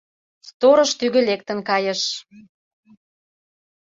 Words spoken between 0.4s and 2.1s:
Сторож тӱгӧ лектын кайыш.